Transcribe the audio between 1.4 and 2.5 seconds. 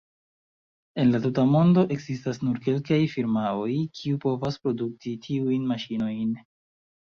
mondo ekzistas